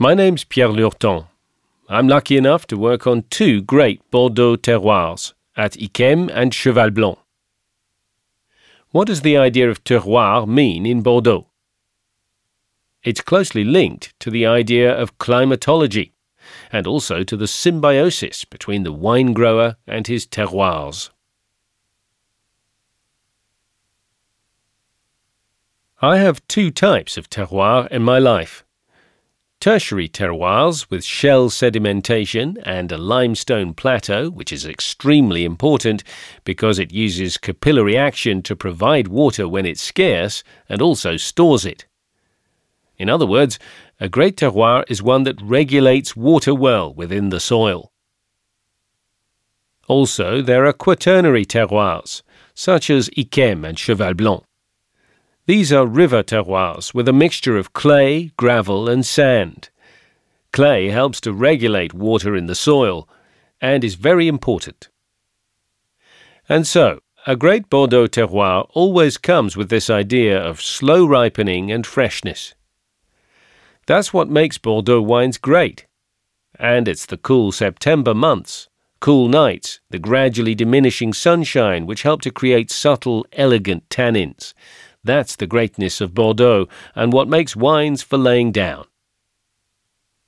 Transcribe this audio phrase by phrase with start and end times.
[0.00, 1.26] My name's Pierre Lurton.
[1.88, 7.18] I'm lucky enough to work on two great Bordeaux terroirs at Yquem and Cheval Blanc.
[8.92, 11.48] What does the idea of terroir mean in Bordeaux?
[13.02, 16.12] It's closely linked to the idea of climatology
[16.70, 21.10] and also to the symbiosis between the wine grower and his terroirs.
[26.00, 28.64] I have two types of terroir in my life.
[29.60, 36.04] Tertiary terroirs with shell sedimentation and a limestone plateau, which is extremely important
[36.44, 41.86] because it uses capillary action to provide water when it's scarce and also stores it.
[42.98, 43.58] In other words,
[43.98, 47.90] a great terroir is one that regulates water well within the soil.
[49.88, 52.22] Also, there are quaternary terroirs,
[52.54, 54.44] such as Yquem and Cheval Blanc.
[55.48, 59.70] These are river terroirs with a mixture of clay, gravel, and sand.
[60.52, 63.08] Clay helps to regulate water in the soil
[63.58, 64.90] and is very important.
[66.50, 71.86] And so, a great Bordeaux terroir always comes with this idea of slow ripening and
[71.86, 72.54] freshness.
[73.86, 75.86] That's what makes Bordeaux wines great.
[76.58, 78.68] And it's the cool September months,
[79.00, 84.52] cool nights, the gradually diminishing sunshine which help to create subtle, elegant tannins
[85.08, 88.84] that's the greatness of Bordeaux and what makes wines for laying down.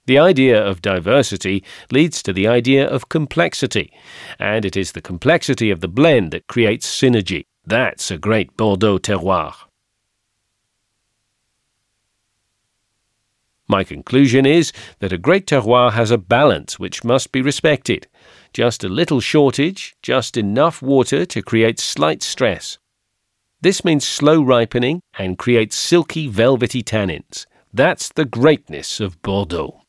[0.07, 3.93] The idea of diversity leads to the idea of complexity,
[4.39, 7.45] and it is the complexity of the blend that creates synergy.
[7.65, 9.55] That's a great Bordeaux terroir.
[13.69, 18.09] My conclusion is that a great terroir has a balance which must be respected.
[18.53, 22.80] Just a little shortage, just enough water to create slight stress.
[23.63, 27.45] This means slow ripening and creates silky, velvety tannins.
[27.75, 29.83] That's the greatness of Bordeaux.